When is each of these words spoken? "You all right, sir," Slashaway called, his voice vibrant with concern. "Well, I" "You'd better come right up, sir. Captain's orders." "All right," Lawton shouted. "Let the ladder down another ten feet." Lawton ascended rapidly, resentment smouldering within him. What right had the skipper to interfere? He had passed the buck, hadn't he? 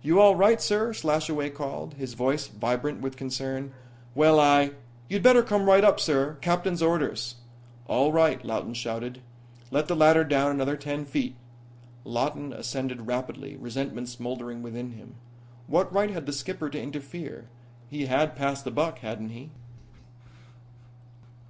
"You 0.00 0.18
all 0.18 0.34
right, 0.34 0.62
sir," 0.62 0.94
Slashaway 0.94 1.50
called, 1.50 1.92
his 1.92 2.14
voice 2.14 2.46
vibrant 2.46 3.02
with 3.02 3.18
concern. 3.18 3.74
"Well, 4.14 4.40
I" 4.40 4.70
"You'd 5.10 5.22
better 5.22 5.42
come 5.42 5.66
right 5.66 5.84
up, 5.84 6.00
sir. 6.00 6.38
Captain's 6.40 6.80
orders." 6.80 7.34
"All 7.86 8.10
right," 8.10 8.42
Lawton 8.42 8.72
shouted. 8.72 9.20
"Let 9.70 9.86
the 9.86 9.94
ladder 9.94 10.24
down 10.24 10.52
another 10.52 10.78
ten 10.78 11.04
feet." 11.04 11.36
Lawton 12.02 12.50
ascended 12.54 13.06
rapidly, 13.06 13.56
resentment 13.58 14.08
smouldering 14.08 14.62
within 14.62 14.92
him. 14.92 15.16
What 15.66 15.92
right 15.92 16.08
had 16.08 16.24
the 16.24 16.32
skipper 16.32 16.70
to 16.70 16.80
interfere? 16.82 17.48
He 17.90 18.06
had 18.06 18.36
passed 18.36 18.64
the 18.64 18.70
buck, 18.70 19.00
hadn't 19.00 19.32
he? 19.32 19.50